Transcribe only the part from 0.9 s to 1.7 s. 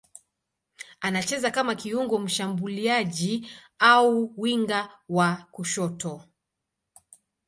Anacheza